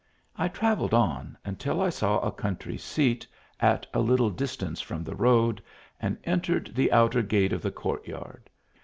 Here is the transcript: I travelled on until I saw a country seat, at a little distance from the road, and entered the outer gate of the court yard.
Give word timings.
I 0.35 0.47
travelled 0.47 0.95
on 0.95 1.37
until 1.45 1.79
I 1.79 1.89
saw 1.91 2.17
a 2.21 2.31
country 2.31 2.75
seat, 2.75 3.27
at 3.59 3.85
a 3.93 3.99
little 3.99 4.31
distance 4.31 4.81
from 4.81 5.03
the 5.03 5.13
road, 5.13 5.61
and 6.01 6.17
entered 6.23 6.71
the 6.73 6.91
outer 6.91 7.21
gate 7.21 7.53
of 7.53 7.61
the 7.61 7.69
court 7.69 8.07
yard. 8.07 8.49